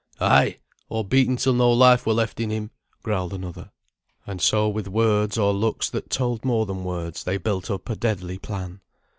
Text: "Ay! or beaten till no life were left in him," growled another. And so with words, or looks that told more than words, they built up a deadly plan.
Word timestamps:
"Ay! 0.19 0.57
or 0.89 1.05
beaten 1.05 1.35
till 1.37 1.53
no 1.53 1.71
life 1.71 2.07
were 2.07 2.13
left 2.13 2.39
in 2.39 2.49
him," 2.49 2.71
growled 3.03 3.33
another. 3.35 3.69
And 4.25 4.41
so 4.41 4.67
with 4.67 4.87
words, 4.87 5.37
or 5.37 5.53
looks 5.53 5.91
that 5.91 6.09
told 6.09 6.43
more 6.43 6.65
than 6.65 6.83
words, 6.83 7.23
they 7.23 7.37
built 7.37 7.69
up 7.69 7.87
a 7.87 7.95
deadly 7.95 8.39
plan. 8.39 8.81